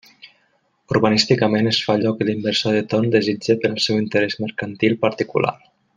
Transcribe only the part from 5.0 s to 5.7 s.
particular.